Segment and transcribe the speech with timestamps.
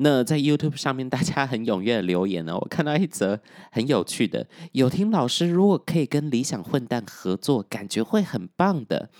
[0.00, 3.40] 那在 YouTube 上面，大家很踊跃的留言呢，我看到一则
[3.72, 9.10] 很有趣的，有听老师如果可以跟理想混蛋合作，感觉会很棒的。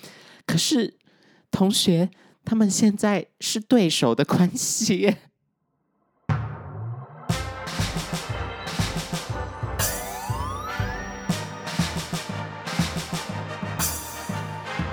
[0.45, 0.97] 可是
[1.51, 2.09] 同学，
[2.45, 5.17] 他们现在是对手的关系。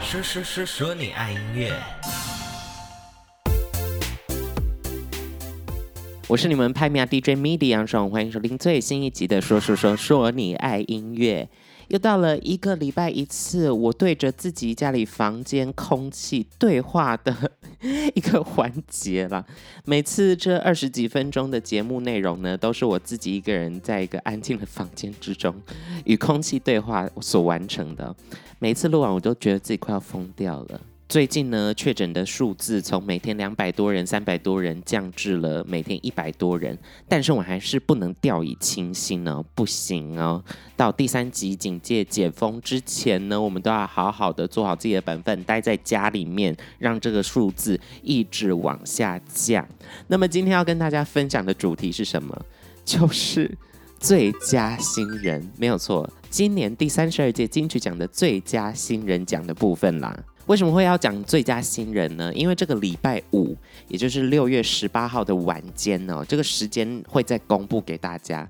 [0.00, 1.95] 说说说说你爱音乐。
[6.28, 11.48] 我是你们拍米 DJ MIDI 杨爽，欢迎收听最新一集的《说说说说你爱音乐》。
[11.86, 17.52] 又到了一个礼拜一次，我对着自己家里房间空气对话的
[18.14, 19.46] 一个环节了。
[19.84, 25.54] 每次这二十几分钟的节目内容呢，都是我自己一个人在一个安静的房间之中
[26.04, 28.12] 与空气对话所完成的。
[28.58, 30.80] 每次录完，我都觉得自己快要疯掉了。
[31.08, 40.42] 最近呢，确诊的数字从每天两百多人、三百多人降至了每天一百多人，但是我还是不能掉以轻心哦，不行哦。
[40.76, 49.64] 到第三级警戒解封之前呢，我们都要好好的做好自己的本分，待在家里面，让这个数字一直往下降。
[50.08, 52.36] 那么今天要跟大家分享的主题是什么？
[52.84, 53.56] 就是
[54.00, 60.24] 最佳新人，没有错，今年第三十二届金曲奖的最佳新人奖的部分啦。
[60.46, 62.32] 为什么会要讲最佳新人呢？
[62.32, 63.56] 因为这个礼拜五，
[63.88, 68.48] 也就是六月十八号的晚间呢，这个时间会再公布给大家。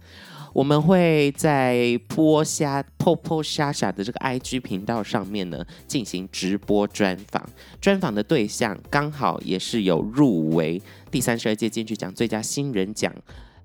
[0.52, 7.46] 我们会在播虾 Popo 虾虾的这个 IG 频道上面呢进行直播专访，
[7.80, 13.12] 专访的对象刚好也是有入围第三十二届金曲奖最佳新人奖。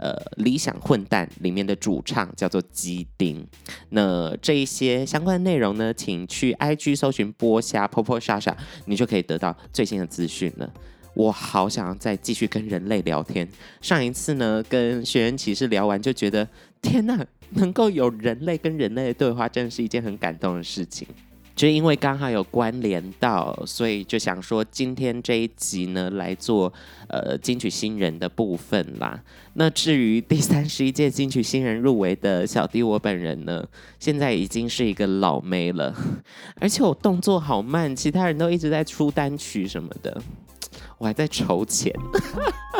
[0.02, 3.46] 呃，理想混蛋里面的主唱叫做基丁。
[3.90, 10.74] 那这一些相关内容呢，请去 IG 搜寻波虾 Popo 虾虾，你就可以得到最新的资讯了。
[11.14, 13.48] 我好想要再继续跟人类聊天。
[13.80, 16.48] 上一次呢，跟学员骑士聊完，就觉得
[16.82, 21.08] 天呐，能够有人类跟人类的对话，真的是一件很感动的事情。
[21.56, 26.72] 就因为刚好有关联到，所以就想说今天这一集呢，来做
[27.08, 29.22] 呃金曲新人的部分啦。
[29.54, 33.64] 那至于第三十一届金曲新人入围的小弟我本人呢，
[34.00, 35.94] 现在已经是一个老妹了，
[36.60, 40.22] 而且我动作好慢，其他人都一直在出单曲什么的，
[40.98, 41.94] 我还在筹钱，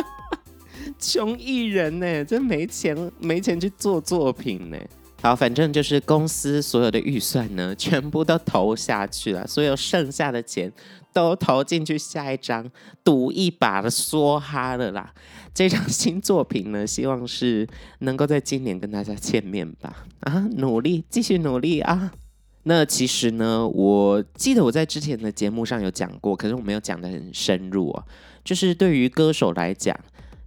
[0.98, 4.78] 穷艺人呢，真没钱没钱去做作品呢。
[5.22, 10.70] 好，反正就是公司所有的预算呢， 全部都投下去了，所有剩下的钱
[11.12, 12.68] 都投进去下一张
[13.04, 15.14] 赌一把的梭哈了啦。
[15.54, 17.64] 这张新作品呢，希望是
[18.00, 20.04] 能够在今年跟大家见面吧。
[20.26, 22.12] 啊，努力，继续努力啊。
[22.64, 28.04] 那其实呢，我记得我在之前的节目上有讲过，可是我没有讲得很深入啊。
[28.42, 29.96] 就是对于歌手来讲。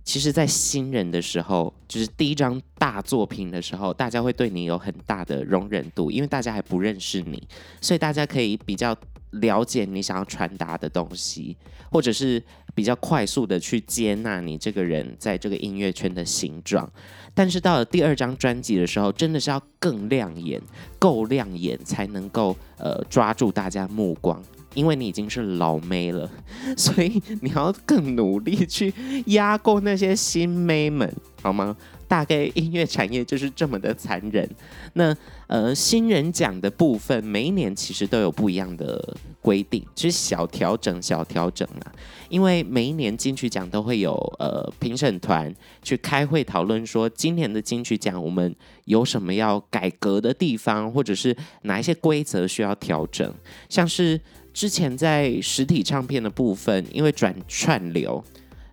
[0.06, 7.42] 其实，在新人的时候，就是第一张大作品的时候，大家会对你有很大的容忍度，因为大家还不认识你，
[7.82, 8.96] 所以大家可以比较
[9.32, 11.58] 了解你想要传达的东西，
[11.92, 12.42] 或者是
[12.76, 16.88] 比较快速的去接纳你这个人在这个音乐圈的形状。
[17.34, 20.62] 但是到了第二张专辑的时候，真的是要更亮眼，
[21.00, 24.42] 够亮眼才能够呃抓住大家目光。
[24.75, 26.30] 因为你已经是老妹了，
[26.78, 28.94] 所以你要更努力去
[29.28, 31.75] 压过那些新妹们，好吗？
[32.08, 34.47] 大概音乐产业就是这么的残忍。
[34.94, 35.16] 那
[35.47, 41.92] 呃，新人奖的部分，每一年其实都有不一样的规定，其实小调整、小调整啊。
[42.30, 48.56] 因为每一年金曲奖都会有呃评审团去开会讨论，说今年的金曲奖我们
[48.86, 53.34] 有什么要改革的地方，或者是哪一些规则需要调整，
[53.68, 54.22] 像是。
[54.56, 58.24] 之前在实体唱片的部分，因为转串流，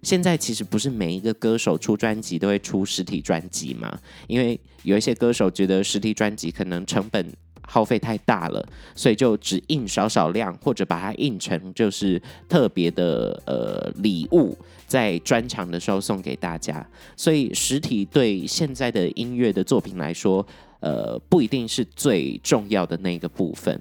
[0.05, 3.99] 现在其实不是每一个歌手出专辑都会出实体专辑嘛？
[4.29, 7.27] 因为有一些歌手觉得实体专辑可能成本
[7.63, 14.57] 耗费太大了，所以就只印少少量，或者把它印成就是特别的呃礼物，
[14.87, 16.87] 在专场的时候送给大家。
[17.17, 20.47] 所以实体对现在的音乐的作品来说，
[20.79, 23.81] 呃，不一定是最重要的那个部分。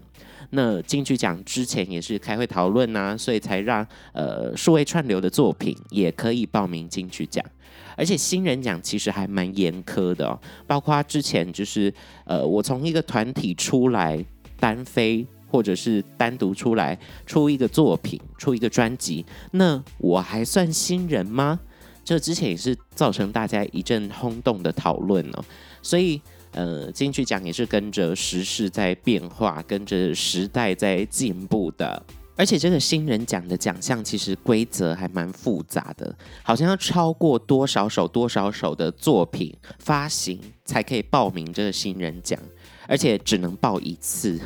[0.54, 7.44] 那金曲奖之前也是开会讨论呐，所以才让呃数位串流的作品也可以报名金曲奖，
[7.96, 11.94] 而且新人奖其实还蛮严苛的哦，包括之前就是
[12.26, 14.24] 呃我从一个团体出来
[14.60, 21.60] 单飞，或者是单独出来出一个作品，出一个专辑，那我还算新人吗？
[22.04, 25.46] 这之前也是造成大家一阵轰动的讨论哦，
[25.82, 26.22] 所以。
[26.52, 32.04] 呃，金曲奖也是跟着时事在变化，跟着时代在进步的。
[32.38, 42.40] 而且这个新人奖的奖项其实规则还蛮复杂的，好像要超过多少首多少首的作品发行才可以报名这个新人奖，
[42.88, 44.40] 而且只能报一次，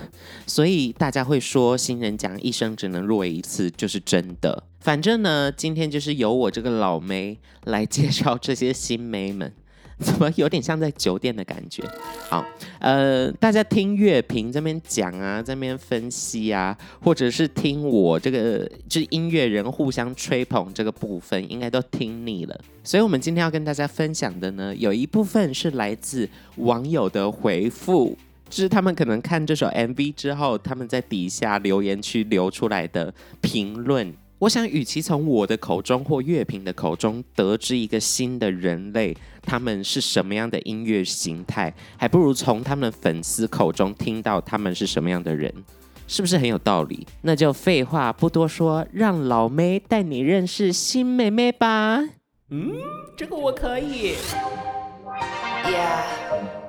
[0.46, 4.64] 所以大家会说新人奖一生只能入围一次就是真的。
[4.82, 9.54] 反正呢，今天就是由我这个老妹来介绍这些新妹们。
[10.04, 11.82] 怎么有点像在酒店的感觉？
[12.30, 12.46] 好，
[12.80, 22.60] 呃，大家听乐评这边讲啊，这边分析啊，或者是听我这个就是音乐人互相吹捧这个部分，应该都听腻了。
[22.84, 28.18] 所以，我们今天要跟大家分享的呢，有一部分是来自网友的回复，
[28.50, 34.14] 就是他们可能看这首 MV 之后，他们在底下留言区留出来的评论。
[34.46, 45.52] 我想，与其从我的口中或乐评的口中得知一个新的人类，他们是什么样的音乐形态，还不如从他们的粉丝口中听到他们是什么样的人，
[46.08, 47.08] 是不是很有道理？
[47.24, 52.04] 那就废话不多说，让老妹带你认识新妹妹吧。
[52.52, 52.74] 嗯，
[53.18, 54.14] 这个我可以。
[55.66, 56.65] Yeah.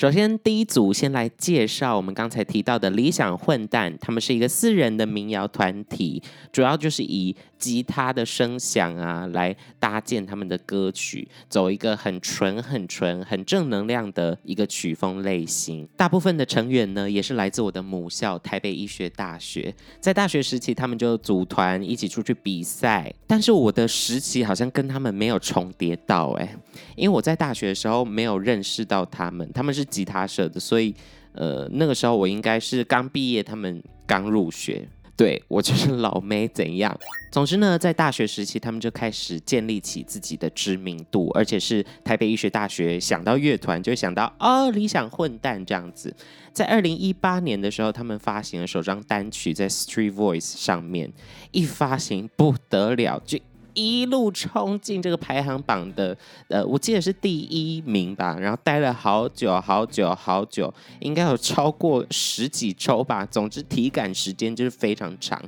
[0.00, 15.86] 首先，第一组先来介绍我们刚才提到的理想混蛋，他们是一个私人的民谣团体，主要就是以吉他的声响啊来搭建他们的歌曲，走一个很纯、很纯、很正能量的一个曲风类型。
[15.98, 26.56] 大部分的成员呢，也是来自我的母校台北医学大学，在大学时期他们就组团一起出去比赛，但是我的时期好像跟他们没有重叠到哎、欸，
[26.96, 29.84] 因为我在大学的时候没有认识到他们，他们是。
[29.90, 30.94] 吉他社的，所以
[31.32, 34.88] 呃，那个时候我应该是刚毕业，他们刚入学，
[35.20, 36.98] 对，我就是老妹怎样？
[37.30, 46.16] 总之呢，在大学时期，他们就开始建立起自己的知名度，而且是台北医学大学想到乐团就想到哦，理想混蛋这样子。
[46.54, 51.12] 在二零一八年的时候，他们发行了首张单曲，在 Street Voice 上面
[51.50, 53.38] 一发行不得了，就。
[53.74, 56.16] 一路冲进这个排行榜的，
[56.48, 63.24] 呃，我记得是第一名吧，然后待了好久好久好久，应该有超过十几周吧。
[63.26, 65.42] 总之，体感时间就是非常长。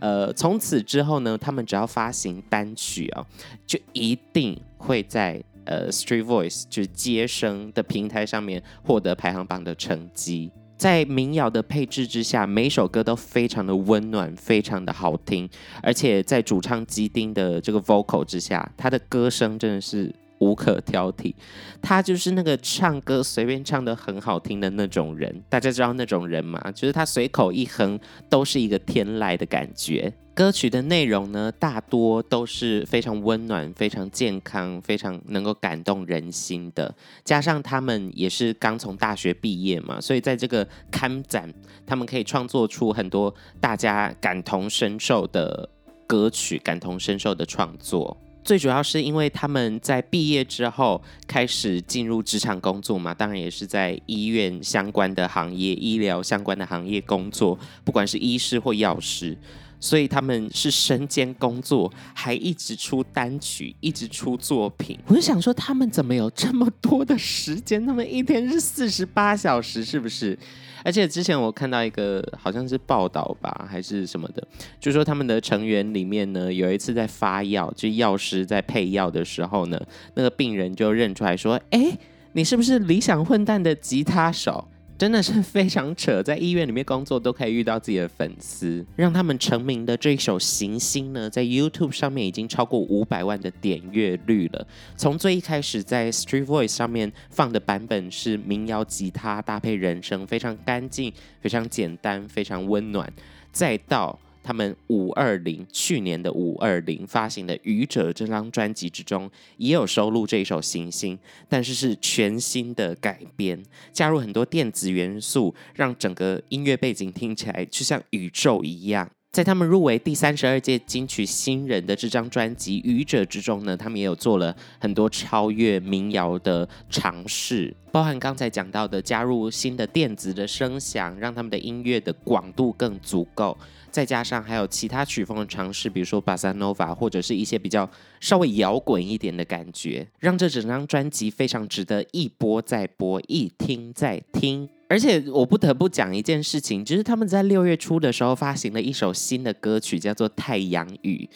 [0.00, 3.26] 呃，从此之后呢，他们只要发行单曲啊，
[3.66, 10.50] 就一定会在呃 Street Voice 就是接生的平台上面获得排行榜的成绩。
[10.80, 15.46] 在民谣的配置之下，每首歌都非常的温暖，非常的好听，
[15.82, 20.10] 而且在主唱基丁的这个 vocal 之下，他的歌声真的是
[20.40, 21.34] 无可挑剔。
[21.80, 26.60] 他就是那个唱歌随便唱得很好听的那种人，大家知道那种人吗？
[26.74, 27.98] 就是他随口一哼
[28.28, 30.12] 都是一个天籁的感觉。
[30.32, 36.94] 歌曲的内容呢，大多都是非常温暖、非常健康、非常能够感动人心的。
[37.24, 41.52] 加上他们也是刚从大学毕业嘛，所以在这个坎展，
[41.84, 45.68] 他们可以创作出很多大家感同身受的
[46.06, 48.16] 歌曲、感同身受的创作。
[48.42, 59.36] 最主要是因为他们在毕业之后开始进入职场工作嘛，当然也是在医院相关的行业、医疗相关的行业工作，不管是医师或药师。
[59.82, 64.98] 所以他们是身兼工作，还一直出单曲，一直出作品。
[65.06, 67.86] 我就想说，他们怎么有这么多的时间？
[67.86, 70.38] 他们一天是四十八小时，是不是？
[70.84, 74.42] 而且之前我看到一个好像是报道吧，还是什么的，
[74.78, 79.80] 就说他们的成员里面呢，有一次在发药，就药师在配药的时候呢，
[80.14, 81.98] 那个病人就认出来说：“哎，
[82.32, 84.66] 你是不是理想混蛋的吉他手？”
[85.00, 94.66] 真的是非常扯，在医院里面工作都可以遇到自己的粉丝，让他们成名的这一首《行星》呢，在 YouTube 上面已经超过五百万的点阅率了。
[94.98, 103.10] 从最一开始在 Street Voice 上面放的版本是民谣吉他搭配人声，非常干净、非常简单、非常温暖，
[103.50, 104.18] 再到。
[104.42, 111.16] 他们五二零去年的五二零发行的《愚者》这张专辑之中，也有收录这一首《行星》，
[111.48, 119.08] 但是是全新的改编，加入很多电子元素，让整个音乐背景听起来就像宇宙一样。
[119.32, 133.56] 在他们入围第三十二届金曲新人的这张专辑《愚者》之中呢，他们也有做了很多超越民谣的尝试，包含刚才讲到的加入新的电子的声响，让他们的音乐的广度更足够。
[133.90, 137.88] 再加上还有其他曲风的尝试，比如说巴萨诺瓦，或者是一些比较
[138.20, 144.68] 稍微摇滚一点的感觉，让这整张专辑非常值得一播再播，一听再听。
[144.88, 151.28] 而且我不得不讲一件事情，就是他们在六月初的时候发行了一首新的歌曲，叫做《太阳雨》。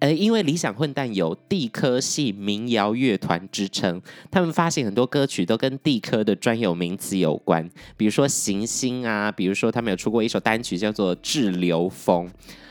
[0.00, 12.26] 呃，因为理想混蛋有地科系民谣乐团之称，他们发行很多歌曲都跟地科的专有名词有关，比如说行星啊，比如说他们有出过一首单曲叫做《滞留风》。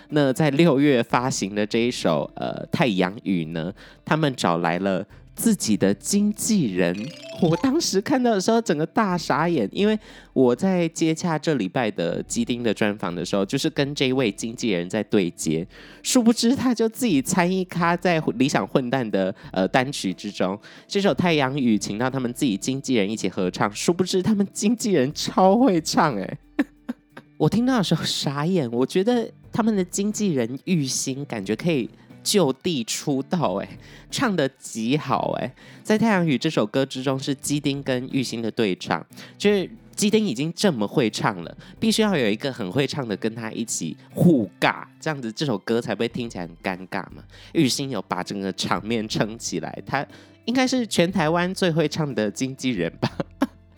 [0.09, 3.73] 那在六月发行的这一首呃太阳雨呢，
[4.05, 5.05] 他们找来了。
[5.35, 6.95] 自己的经纪人，
[7.41, 9.97] 我当时看到的时候，整个大傻眼，因为
[10.31, 15.67] 我在接洽这礼拜的基丁的专访的时候，就是跟这位经纪人在对接，
[16.03, 26.37] 殊不知他就自己参一咖在理想混蛋的呃单曲之中，这首《太阳雨》请到他们自己经纪人一起合唱，殊不知他们经纪人超会唱哎，
[27.37, 31.89] 我听到的时候傻眼，我觉得他们的经纪人玉心感觉可以。
[32.23, 33.77] 就地出道，哎，
[34.09, 35.53] 唱得极好，哎，
[35.83, 39.05] 在《太阳雨》这首歌之中是基丁跟玉兴的对唱，
[39.37, 47.23] 就是基丁已经这么会唱了，必须要有一个很会唱的跟他一起互尬，这样子这首歌才不会听起来很尴尬嘛。
[47.53, 50.05] 玉兴有把整个场面撑起来，他
[50.45, 53.11] 应该是全台湾最会唱的经纪人吧。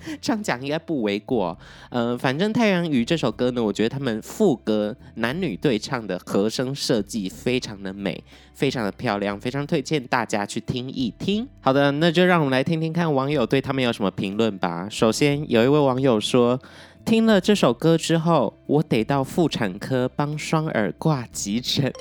[0.21, 1.57] 这样讲应该不为过，
[1.89, 11.47] 呃，反正《太阳雨》这首歌呢，我觉得他们副歌男女对唱的和声设计非常的美，非常的漂亮，非常推荐大家去听一听。
[11.61, 14.87] 好的，那就让我们来听听看网友对他们有什么评论吧。
[14.89, 16.59] 首先有一位网友说，
[17.03, 21.91] 听了这首歌之后，我得到妇产科帮双耳挂急诊，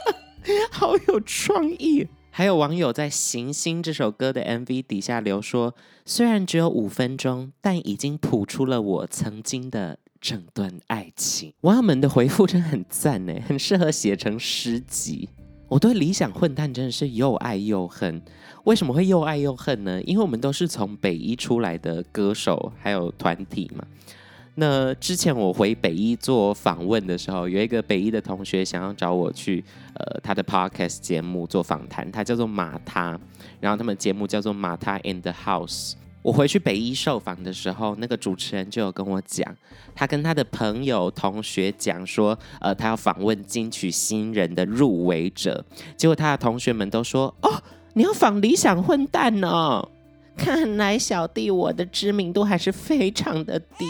[0.72, 2.08] 好有创意。
[2.36, 5.72] 还有网友在《行星》这首歌的 MV 底下留说
[6.04, 15.28] ：“虽然只有五分钟，但已经谱出了我曾经的整段爱情。”网友们的回复真的很赞呢，很适合写成诗集。
[15.68, 18.20] 我对理想混蛋真的是又爱又恨。
[18.64, 20.02] 为什么会又爱又恨呢？
[20.02, 23.84] 因为我们都是从北一出来的歌手，还有团体嘛。
[24.56, 33.18] 那之前我回北一做访问的时候，有一个北一的同学想要找我去呃他的 podcast 节目做访谈，他叫做马他，
[33.60, 35.94] 然后他们节目叫做马他 in the house。
[36.22, 39.54] 我回去北一受访的时候，那个主持人就有跟我讲，
[39.94, 45.62] 他跟他的朋友同学讲说，呃，他要访问金曲新人的入围者，
[45.96, 49.86] 结果他的同学们都说，哦，你要访理想混蛋哦，
[50.36, 53.86] 看来小弟我的知名度还是非常的低。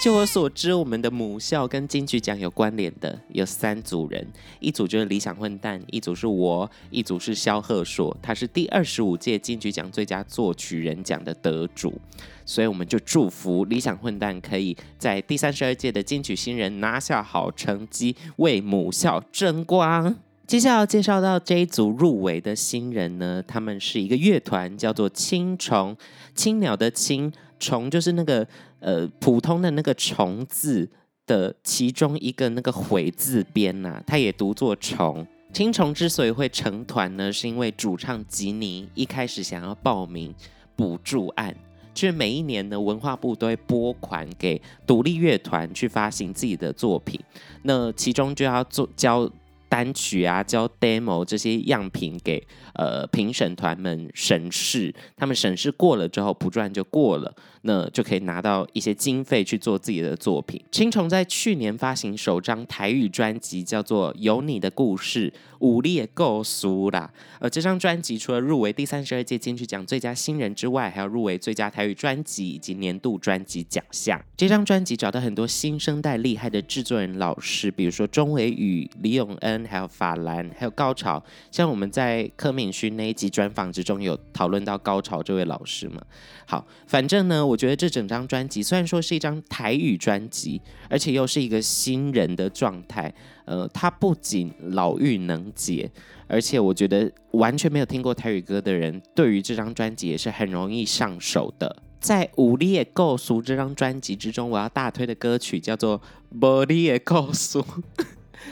[0.00, 4.24] 就我所知，我们的母校跟金曲奖有关联的有三组人，
[4.60, 12.00] 一组就是理想混蛋，一组是我，一组是萧贺硕，他是第二十五届金曲奖最佳作曲人奖的得主，
[12.46, 20.14] 所以我们就祝福理想混蛋可以在第三十二届的金曲新人拿下好成绩，为母校争光。
[20.48, 25.94] 接下来要介绍到这一组入围的新人呢，他们是一个乐团，叫做青虫，
[26.34, 28.44] 青鸟的青，虫就是那个。
[28.80, 30.88] 呃，普通的那个“虫”字
[31.26, 35.26] 的其中一个那个“悔”字边呐、它也读作“虫”。
[35.52, 40.32] 青虫之所以会成团呢，是因为主唱吉尼一开始想要报名
[40.76, 41.52] 补助案，
[41.92, 47.20] 就是每一年呢，文化部都会拨款给独立乐团去发行自己的作品，
[47.64, 49.28] 那其中就要做交。
[49.68, 57.34] 单曲啊，交 demo 这些样品给呃评审团们审视，他们审视过了之后，不转就过了，
[57.68, 60.58] 那就可以拿到一些经费去做自己的作品。
[60.72, 67.12] 青虫在去年发行首张台语专辑，叫做《有你的故事》，武力也够俗啦。
[67.38, 74.18] 呃，这张专辑除了入围第三十二届金曲奖最佳新人之外，还要入围最佳台语专辑以及年度专辑奖项。
[74.36, 79.58] 这张专辑找到很多新生代厉害的制作人老师，比如说钟伟宇、李永恩。
[79.68, 86.00] 还有法兰，还有高潮，像我们在柯敏勋那一集专访之中有讨论到高潮这位老师嘛。
[86.46, 93.12] 好，反正呢，我觉得这整张专辑虽然说是一张台语专辑，而且又是一个新人的状态。
[93.44, 95.90] 呃，他不仅老嫗能解，
[96.26, 101.82] 而且我觉得完全没有听过台语歌的人，对于这张专辑也是很容易上手的。
[101.98, 105.98] 在《武力的故事》这张专辑之中，我要大推的歌曲叫做
[106.30, 107.58] 《无你的故事》。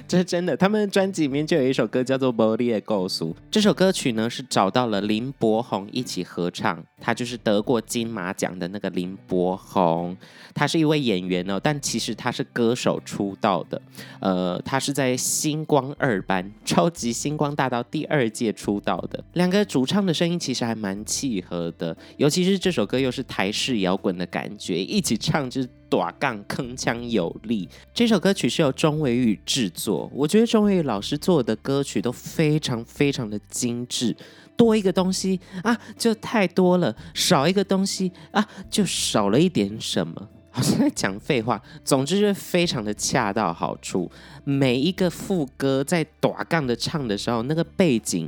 [0.09, 3.25] 这是真的，他们的专辑里面就有一首歌叫做《无你的故事》。
[3.51, 10.17] 这首歌曲呢是找到了林柏宏一起合唱，他就是得过金马奖的那个林柏宏。
[10.55, 13.83] 他是一位演员哦，但其实他是歌手出道的。
[14.21, 19.23] 呃，他是在星光二班、超级星光大道第二届出道的。
[19.33, 25.67] 两个主唱的声音其实还蛮契合的，尤其是这首歌又是台式摇滚的感觉，一起唱就。
[25.89, 30.11] 短杠铿锵有力，这首歌曲是由钟伟宇制作。
[30.13, 34.17] 我觉得钟伟宇老师做的歌曲都非常非常的精致，
[34.57, 40.29] 多一个东西啊就太多了，少一个东西啊就少了一点什么。
[40.57, 41.61] 好像在讲废话。
[41.85, 44.11] 总之就是非常的恰到好处，
[44.43, 48.27] 每一个副歌在短杠的唱的时候，那个背景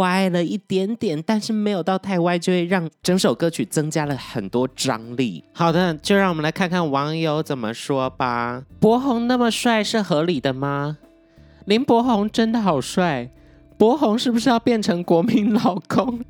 [0.00, 5.44] 歪了一点点，但是没有到太歪，就会让整首歌曲增加了很多张力。
[5.52, 8.64] 好的，就让我们来看看网友怎么说吧。
[8.80, 10.98] 柏宏那么帅是合理的吗？
[11.66, 13.30] 林柏宏真的好帅，
[13.78, 16.24] 柏宏是不是要变成国民老公？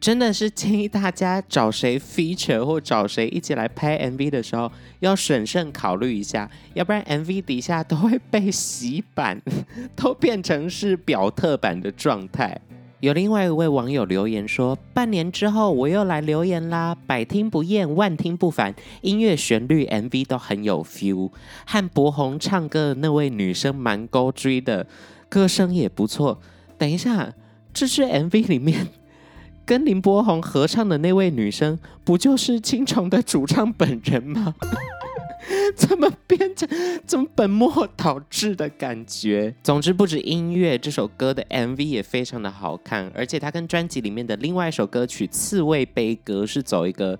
[0.00, 9.42] 真的是建议大家找谁 feature 或找谁一起来拍 MV 的时候，要审慎考虑一下，要不然 MV 底下都会被洗版，
[9.96, 12.60] 都变成是表特版的状态。
[13.00, 21.30] 有另外一位网友留言说，半年之后我又来留言啦，百听不厌，万听不烦，音乐、旋律、MV 都很有 feel，
[21.66, 24.86] 和柏宏唱歌的那位女生蛮勾追的，
[25.28, 26.40] 歌声也不错。
[26.76, 27.34] 等一下，
[27.72, 28.88] 这是 MV 里面。
[29.68, 34.54] 跟林柏宏合唱的那位女生，不就是青虫的主唱本人吗？
[35.76, 36.66] 怎么变成
[37.06, 39.54] 这么本末倒置的感觉？
[39.62, 47.18] 总之，不止音乐，这首歌的 MV 也非常的好看，而且它跟专辑里面的另外一首歌曲《刺猬悲歌》是走一个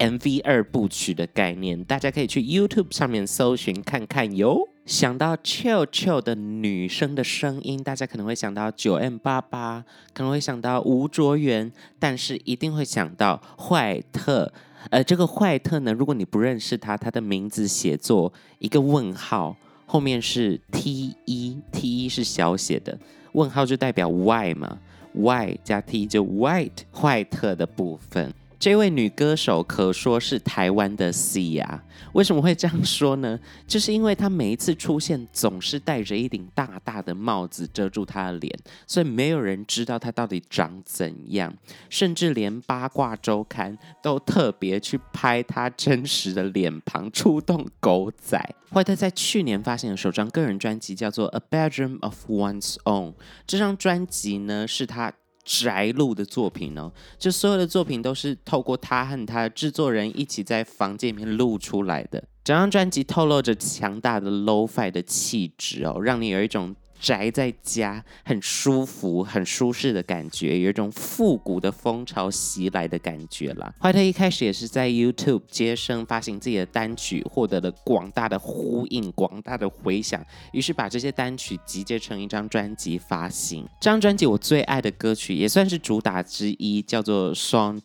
[0.00, 4.66] MV 二部曲的概念，大家可以去 YouTube 上面搜寻看看哟。
[4.86, 14.50] 想到 chill chill 的女生的声音，大家可能会想到九 M 八八可能会想到吴卓源，但是一定会想到坏特。
[14.88, 19.54] 呃，这个坏特呢，如果你不认识他，他的名字写作一个问号，
[19.84, 22.98] 后面是 T 一，T 一是小写的，
[23.32, 24.78] 问号就代表 Y 嘛
[25.12, 28.32] ，Y 加 T 就 white，坏特的部分。
[28.60, 33.40] 这位女歌手可说是台湾的 C 呀为什么会这样说呢？
[33.66, 38.54] 就是因为她每一次出现总是戴着一顶大大的帽子遮住她的脸，
[38.86, 41.54] 所以没有人知道她到底长怎样，
[41.88, 48.38] 甚至连八卦周刊都特别去拍她真实的脸庞，出动狗仔。
[48.70, 53.12] 坏特在去年发行的首张个人专辑叫做《A Bedroom of One's Own》，
[53.46, 55.14] 这张专辑呢是她。
[55.50, 62.22] 宅录的作品哦，就所有的作品都是透过他和他制作人一起在房间里面录出来的。
[62.44, 66.74] 整张专辑透露着强大的 Lo-Fi 的气质哦，让你有一种。
[67.00, 73.74] 宅在家很舒服、很舒适的感觉，有一种复古的风潮袭来的感觉了。
[73.80, 83.66] 怀特一开始也是在 YouTube 接生发行自己的单曲，获得了广大的呼应、广大的回响，于是把这些单曲集结成一张专辑发行。
[83.80, 87.80] 这张专辑我最爱的歌曲，也算是主打之一，叫做《Sante》。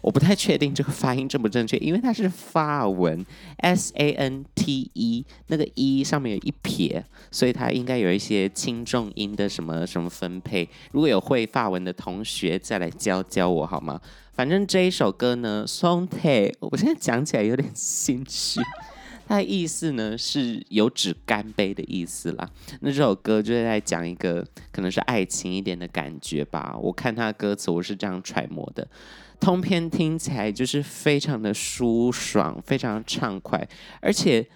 [0.00, 3.24] 我不太确定这个发音正不正确，因为它是法文
[3.58, 10.68] ，S A N T E，那个 E 上面有一撇，所以它应该有一些轻重音的什么什么分配。
[10.92, 14.00] 如果有会法文的同学，再来教教我好吗？
[14.32, 18.60] 反正这一首歌呢，Santé，我现在讲起来有点心虚。
[19.28, 22.50] 它的意思呢是有指干杯的意思啦。
[22.80, 26.76] 那这首歌就是在讲一个可能是爱情一点的感觉吧。
[26.80, 28.88] 我看它的歌词，我是这样揣摩的。
[29.40, 33.66] 通篇听起来就是非常的舒爽，非常畅快，
[34.00, 34.46] 而且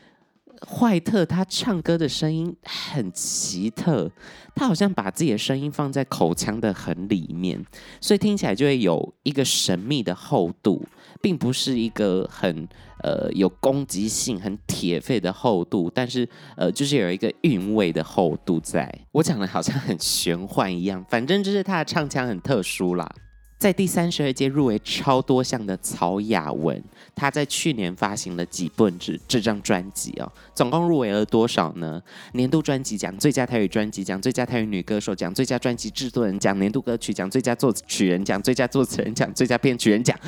[0.67, 4.11] 坏特他唱歌的声音很奇特，
[4.55, 7.65] 他好像把自己的声音放在口腔的很里面，
[8.01, 10.87] 所以听起来就会有一个神秘的厚度，
[11.21, 12.69] 并不是一个很
[13.03, 18.91] 呃有攻击性、很铁肺的厚度，但是呃就是有一个韵味的厚度在。
[19.13, 23.11] 我讲的好像很玄幻一样，反正就是他的唱腔很特殊啦。
[23.59, 26.83] 在第三十二届入围超多项的曹雅雯，
[27.15, 32.03] 她在去年发行了《几本子》这张专辑哦，总共入围了多少呢？
[32.33, 40.19] 年度专辑奖、最佳台语专辑奖、最佳台语女歌手奖、最佳专辑制作人奖、年度歌曲奖、最佳作曲人奖、最佳作词人奖、最佳编曲人奖。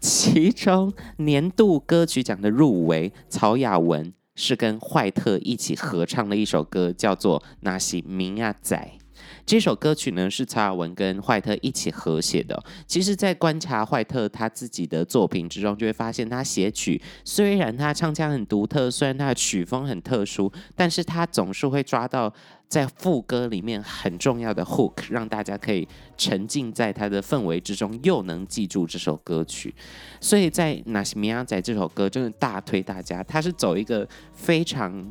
[0.00, 8.98] 其中年度歌曲奖的入围，曹雅雯是跟坏特一起合唱的一首歌，叫做《那是明仔》。
[9.46, 12.60] 这首歌曲呢，是曹雅文跟坏特一起合写的。
[12.84, 22.32] 其实，在观察坏特他自己的作品之中，就会发现他写曲虽然他唱腔很独特，虽然他的曲风很特殊，但是他总是会抓到
[22.66, 25.86] 在副歌里面很重要的 hook，让大家可以
[26.18, 29.72] 沉浸在他的氛围之中，又能记住这首歌曲。
[30.20, 33.22] 所以在《那是明仔》这首歌，真的大推大家。
[33.22, 35.08] 他是走一个非常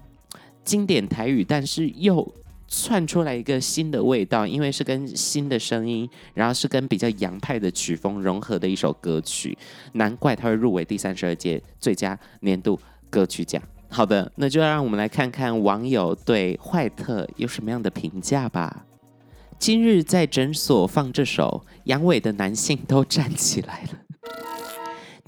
[0.65, 2.29] 经典台语，但是又
[2.67, 9.57] 窜出来一个新的味道，因为是跟新的声音，然后是跟比较洋派的曲风融合的一首歌曲，
[9.93, 13.61] 难怪它会入围第三十二届最佳年度歌曲奖。
[13.87, 18.85] 好的，那就让我们来看看网友对坏特有什么样的评价吧。
[19.57, 23.89] 今日在诊所放这首，阳痿的男性都站起来了。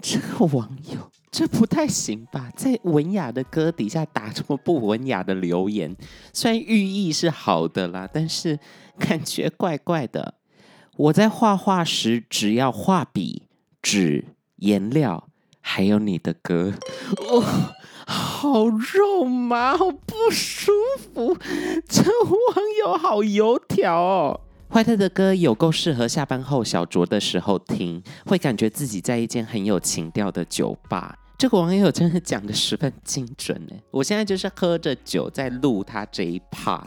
[0.02, 2.50] 这个网友这不太行吧？
[2.56, 5.96] 在文雅的歌底下打这么不文雅的留言，
[6.34, 8.58] 虽然寓意是好的啦，但是
[8.98, 10.36] 感觉怪怪的。
[10.96, 13.44] 我在画画时，只要画笔、
[13.82, 15.28] 纸、颜料，
[15.62, 16.74] 还有你的歌，
[17.30, 17.44] 哦，
[18.08, 21.38] 好肉麻，好不舒服。
[21.88, 24.42] 这网友好油条哦。
[24.70, 31.18] 怀特的歌有够适合下班后小酌的时候听，会感觉自己在一间很有情调的酒吧。
[31.38, 33.76] 这个网友真的讲得十分精准呢。
[33.92, 36.86] 我现在就是喝着酒在录他这一 part。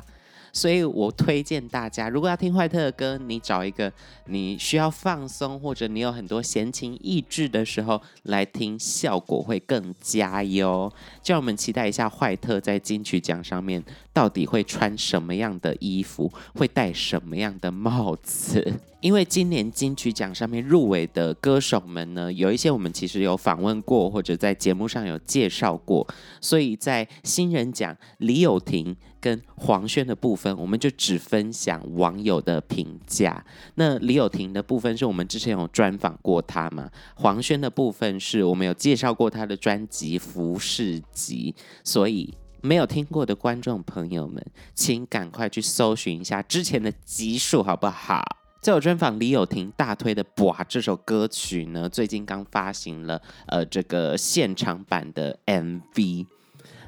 [0.52, 3.92] 所以我推荐大家，如果要听怀特的歌，你找一个
[4.26, 10.92] 你需要放松，或者你有很多闲情逸致的时候来听，效果会更佳哟。
[11.22, 13.80] 就让我们期待一下怀特在金曲奖上面
[14.12, 18.75] 到底会穿什么样的衣服，会戴什么样的帽子。
[19.01, 26.07] 因为今年金曲奖上面入围的歌手们呢，有一些我们其实有访问过，或者在节目上有介绍过，
[26.38, 33.42] 所以在新人奖李友廷跟黄轩的部分，我们就只分享网友的评价。
[33.77, 44.44] 那李友廷的部分是我们之前有专访过他嘛，黄轩的部分是我们有介绍过他的专辑《服饰集》，所以没有听过的观众朋友们，
[44.75, 48.23] 请赶快去搜寻一下之前的集数，好不好？
[48.61, 56.27] 在我专访李友廷大推的《哇》这首歌曲呢，最近刚发行了呃这个现场版的 MV。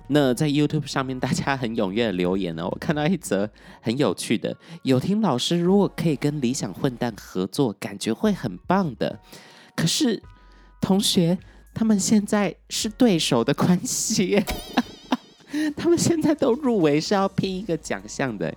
[0.09, 3.49] 那在 YouTube 上面，大家很踊跃的留言呢，我看到一则
[3.81, 9.19] 很有趣的：友廷老师如果可以跟理想混蛋合作，感觉会很棒的。
[9.75, 10.23] 可是
[10.83, 11.39] 同学，
[11.73, 14.39] 他们现在是对手的关系，
[15.77, 18.53] 他们现在都入围是要拼一个奖项的。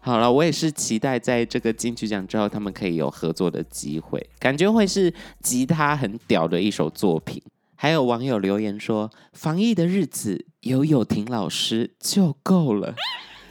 [0.00, 5.12] 好了，我也是期待在这个金曲奖之后，他们可以有合作的机会，感觉会是
[5.42, 7.42] 吉他很屌的一首作品。
[7.76, 12.94] 还有网友留言说，防疫的日子有友婷老师就够了。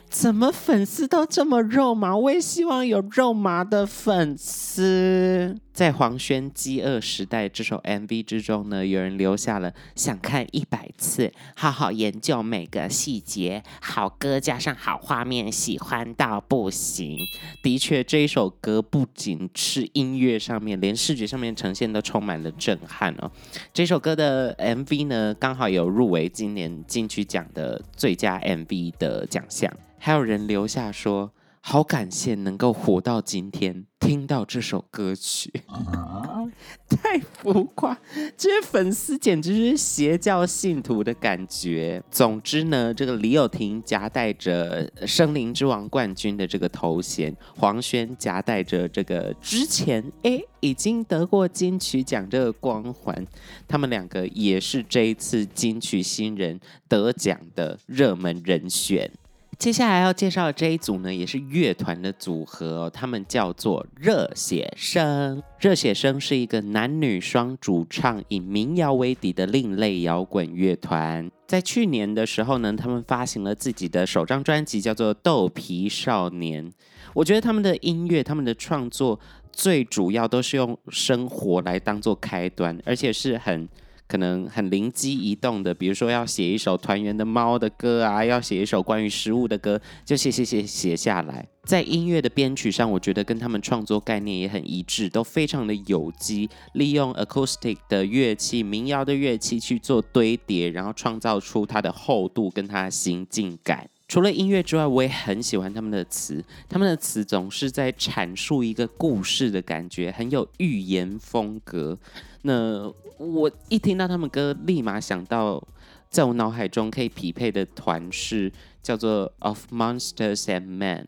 [0.10, 2.18] 怎么粉丝都这么肉麻？
[2.18, 5.56] 我也希望有肉麻的粉丝。
[5.72, 17.18] 在黄轩《饥饿时代》这首 MV 之中呢，有人留下了想看一百次，好好研究每个细节，好歌加上好画面，喜欢到不行。
[17.62, 23.32] 的确，这一首歌不仅是音乐上面，连视觉上面呈现都充满了震撼哦。
[23.72, 29.72] 这首歌的 MV 呢，刚好有入围今年金曲奖的最佳 MV 的奖项。
[30.00, 31.32] 还有人留下说
[31.62, 36.46] ：“好感谢能够活到今天，听到这首歌曲，啊
[36.90, 37.96] 太浮夸！
[38.36, 42.02] 这些粉丝简直是邪教信徒的感觉。
[42.10, 53.28] 总之呢，这个李友廷夹带着《声林之王》冠军的这个头衔，黄轩夹带着这个之前哎已经得过金曲奖这个光环，
[53.68, 59.12] 他们两个也是这一次金曲新人得奖的热门人选。”
[59.60, 65.44] 接下来要介绍的这一组呢，也是乐团的组合，他们叫做热血生。
[65.60, 71.30] 热血生是一个男女双主唱，以民谣为底的另类摇滚乐团。
[71.46, 76.66] 在去年的时候呢，他们发行了自己的首张专辑，叫做《豆皮少年》。
[77.14, 79.20] 我觉得他们的音乐，他们的创作，
[79.52, 83.68] 最主要都是用生活来当做开端，而且是很。
[84.10, 91.48] 可能很灵机一动的，比如说要写一首团圆的猫的歌啊，要写一首关于食物的歌，就写写写写下来。
[91.64, 103.88] 在音乐的编曲上，我觉得跟他们创作概念也很一致，都非常的有机，利用 acoustic 的乐器、民谣的乐器去做堆叠，然后创造出它的厚度跟它的行进感。
[104.08, 111.96] 除了音乐之外，我也很喜欢他们的词，他们的词总是在阐述一个故事的感觉，很有寓言风格。
[112.42, 115.62] 那我一听到他们歌，立马想到，
[116.10, 118.50] 在我脑海中可以匹配的团是
[118.82, 121.08] 叫做 Of Monsters and Men，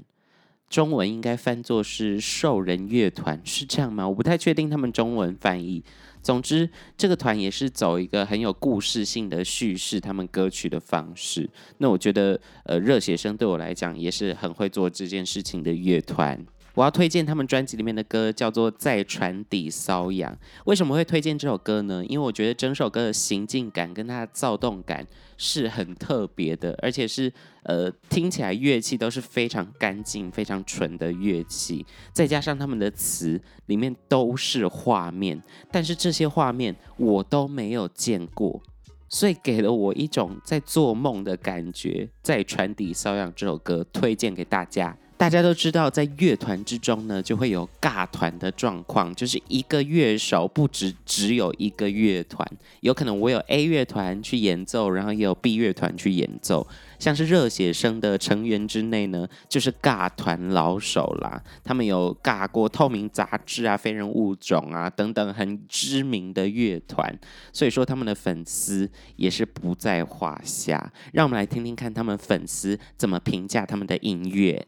[0.69, 4.05] 中文应该翻作是兽人乐团，是这样吗？
[4.07, 5.81] 我不太确定他们中文翻译。
[6.21, 11.49] 总之，这个团也是走一个很有故事性的叙事，他们歌曲的方式。
[11.77, 16.45] 那我觉得，呃，热血生对我来讲也是很会做这件事情的乐团。
[16.73, 20.31] 我要推荐他们专辑里面的歌，叫做《在船底搔痒》。
[20.65, 22.03] 为什么会推荐这首歌呢？
[22.05, 25.05] 因为我觉得整首歌的行进感跟它的躁动感
[25.37, 27.31] 是很特别的，而且是
[27.63, 38.61] 呃听起来乐器都是非常干净、非常纯的乐器，再加上他们的词里面都是画面，但是这些画面我都没有见过，
[39.09, 42.05] 所以给了我一种在做梦的感觉。
[42.21, 44.97] 《在船底搔痒》这首歌推荐给大家。
[45.21, 52.43] 大家都知道，在乐团之中呢，就会有尬团的状况，就是一个乐手不只只有一个乐团，
[52.79, 56.67] 有可能我有 A 乐团去演奏，然后也有 B 乐团去演奏。
[56.97, 67.15] 像是热血生的成员之内呢，就是尬团老手啦，他们有尬过透明杂志啊、非人物种啊等等很知名的乐团，
[67.53, 70.91] 所以说他们的粉丝也是不在话下。
[71.13, 74.65] 让我们来听听看他们粉丝怎么评价他们的音乐。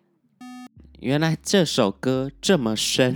[1.03, 3.13] 原来这首歌这么深，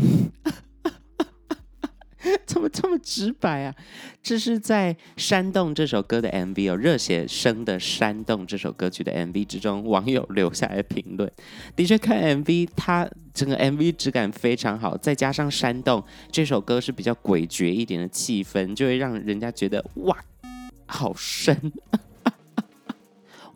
[2.45, 3.73] 怎么这么直白啊？
[4.21, 11.31] 这是在《山洞》这首歌的 MV 哦，热血生的《山洞》这首歌曲的 MV 之中，网友留下来评论。
[11.77, 20.17] 的确，看 MV，它整个 MV 质感非常好，再加上《山洞》这首歌是比较诡谲一点的气氛，就会让人家觉得哇，
[20.87, 21.71] 好深。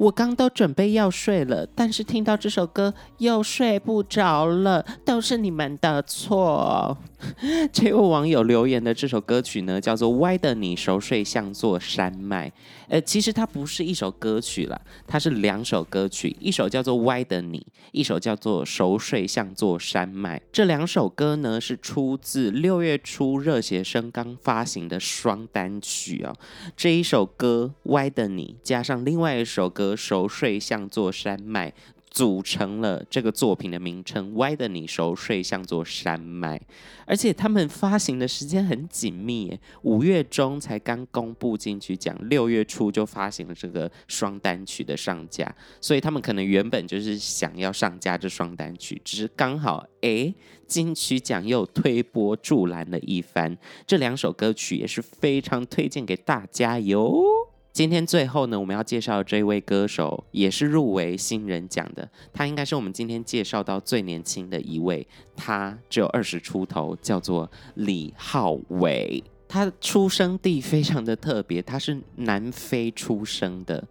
[0.02, 6.98] 我刚都准备要睡了，但是听到这首歌又睡不着了，都是你们的错。
[7.72, 12.50] 这位网友留言的这首歌曲呢，叫做《歪的你熟睡像座山脉》。
[12.88, 17.60] 呃，其实它不是一首歌曲啦，它是两首歌曲，一首叫做《歪的你》，
[17.92, 20.38] 一首叫做《熟睡像座山脉》。
[20.52, 26.36] 这两首歌呢，是出自六月初热血生刚发行的双单曲哦。
[26.76, 29.96] 这一首歌《歪的你》加上另外一首歌。
[29.96, 31.74] 熟睡像座山脉，
[32.12, 34.36] 组成了这个作品的名称。
[34.36, 36.62] 歪的你熟睡像座山脉，
[37.08, 50.34] 而且他们发行的时间很紧密，五月中才刚公布金曲奖，六月初就发行了这个双单曲的上架，所以他们可能原本就是想要上架这双单曲，只是刚好哎，
[50.68, 53.58] 金曲奖又推波助澜了一番。
[53.88, 57.24] 这两首歌曲也是非常推荐给大家哟。
[57.74, 65.08] 今天最后呢，我们要介绍的这位歌手也是入围新人奖的，他应该是我们今天介绍到最年轻的一位，
[65.38, 69.24] 他只有二十出头，叫做李浩伟。
[69.48, 73.82] 他出生地非常的特别，他是南非出生的。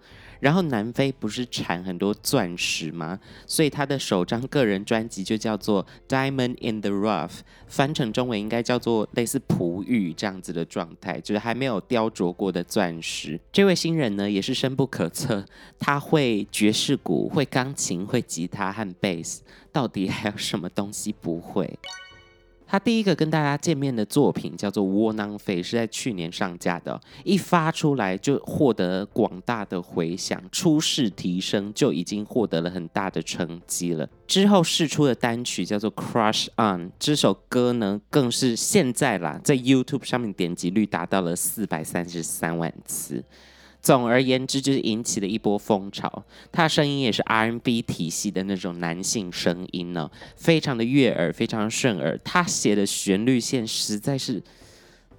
[0.41, 3.21] 然后南非不是产很多钻石吗？
[3.47, 7.29] 所以他的首张个人专辑就叫做《Diamond in the Rough》，
[7.69, 13.39] 翻成中文应该叫做类似璞玉这样子的状态，就是还没有雕琢过的钻石。
[13.53, 15.45] 这位新人呢也是深不可测，
[15.79, 21.79] 他会爵士鼓，会钢琴，会吉他和贝斯，到底还有什么东西不会？
[22.71, 34.09] 他第一个跟大家见面的作品叫做《窝囊废》，是在去年上架的，一发出来就获得广大的回响，初试啼声就已经获得了很大的成绩了。
[34.29, 43.25] 之后试出的单曲叫做《Crush On》，这首歌呢更是现在啦，在 YouTube 上面点击率达到了四百三十三万次。
[43.83, 46.25] 总而言之，就是引起了一波风潮。
[46.53, 52.19] 他声音也是 R&B 体系的那种男性声音呢，非常的悦耳，非常顺耳。
[52.23, 54.43] 他写的旋律线实在是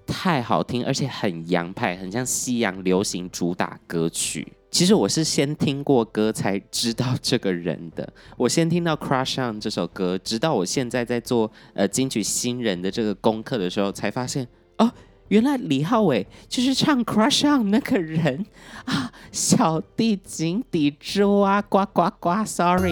[0.06, 4.54] 太好听，而且很洋派，很像西洋流行主打歌曲。
[4.70, 8.08] 其实我是先听过歌才知道这个人的。
[8.38, 14.48] 我先听到《Crush On》这首歌，直到我现在在做呃金曲新人的这个功课的时候，才发现
[14.78, 14.92] 哦。
[15.32, 18.46] 原来李浩伟就是唱《Crush On》那个人
[18.84, 19.10] 啊！
[19.32, 22.92] 小弟井底之蛙，呱呱呱，Sorry。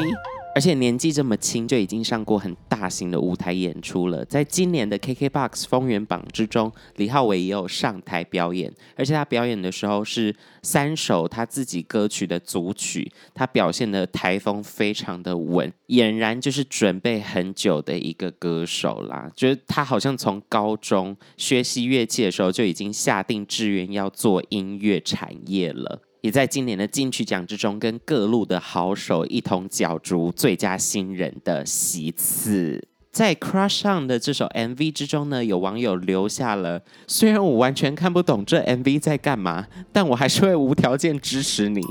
[0.55, 19.31] 而且年纪这么轻就已经上过很大型的舞台演出了，在今年的 KKBOX 风原榜之中，李浩伟也有上台表演，而且他表演的时候是三首他自己歌曲的组曲，他表现的台风非常的稳，俨然就是准备很久的一个歌手啦。
[19.35, 26.01] 觉得他好像从高中学习乐器的时候就已经下定志愿要做音乐产业了。
[26.21, 32.87] 也在今年的金曲奖之中，跟各路的好手一同角逐最佳新人的席次。
[33.11, 41.81] 在《Crush On》的这首 MV 之中呢，有网友留下了，虽然我完全看不懂这 MV 在干嘛，但我还是会无条件支持你。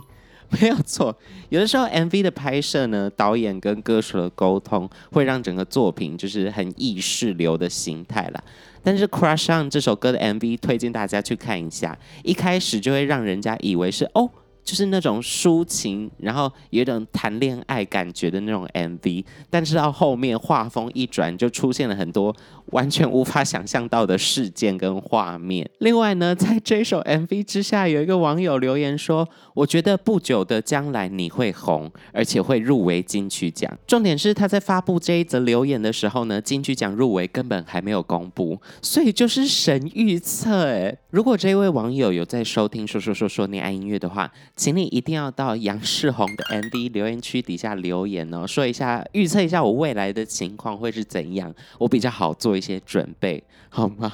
[0.50, 1.14] 没有错，
[1.50, 8.42] 有的时候 MV 的拍摄呢，导演跟歌手的沟通，会让整个作品就是很意识流的形态啦。
[8.88, 14.30] 但是《Crush On》这首歌的 MV 推荐大家去看一下，一开始就会让人家以为是哦。
[14.68, 22.36] 就是那种抒情，然后有一种谈恋爱感觉的那种 MV，但是到后面画风一转，就出现了很多
[22.72, 25.66] 完全无法想象到的事件跟画面。
[25.78, 29.26] 另外呢，在这首 MV 之下，有一个网友留言说
[29.56, 40.66] ：“我觉得不久的将来你会红，而且会入围金曲奖。”重点是他在发布这一则留言的时候呢，金曲奖入围根本还没有公布，所以就是神预测。
[40.68, 54.12] 哎，如果这位网友有在收听说说说说恋爱音乐的话，请你一定要到杨世宏的 M D 留言区底下留言哦，说一下预测一下我未来的情况会是怎样，我比较好做一些准备，好吗？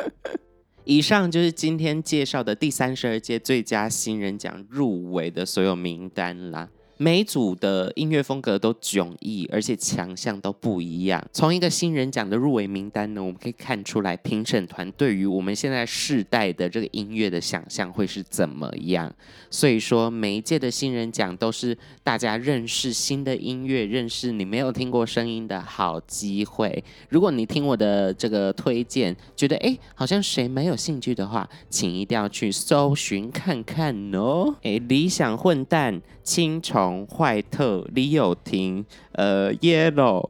[0.84, 6.66] 以上就是今天介绍的第三十二届最佳新人奖入围的所有名单啦。
[7.02, 11.26] 每组的音乐风格都迥异，而且强项都不一样。
[11.32, 19.10] 从一个新人奖的入围名单呢，我们可以看出来评审团对于我们现在世代的这个音乐的想象会是怎么样。
[19.48, 26.84] 所以说，每一届的新人奖都是大家认识新的音乐、认识你没有听过声音的好机会。
[27.08, 34.54] 如果你听我的这个推荐，觉得诶好像谁没有兴趣的话，请一定要去搜寻看看哦。
[34.64, 36.89] 诶，理想混蛋、青虫。
[37.06, 40.28] 坏特、李友廷、呃，Yellow、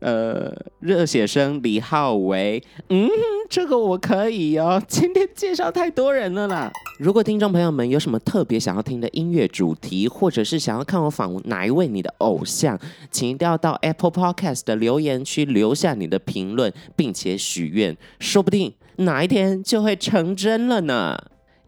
[0.00, 3.08] 呃，热血生李浩维，嗯，
[3.48, 4.80] 这个我可以哦。
[4.86, 6.70] 今天介绍太多人了啦。
[6.98, 12.78] 如果听众朋友们有什么特别想要听的音乐主题，或者是想要看我访问哪一位你的偶像，
[13.10, 21.18] 请一定要到 Apple Podcast 的留言区留下你的评论，并且许愿，说不定哪一天就会成真了呢。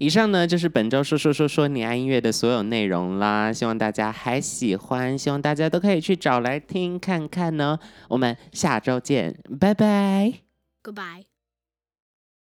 [0.03, 7.79] 以上呢就是本周说说说说你爱音乐的所有内容啦，希望大家还喜欢，希望大家都可以去找来听看看呢。
[8.09, 10.33] 我们下周见，拜拜
[10.83, 11.32] ，Goodbye。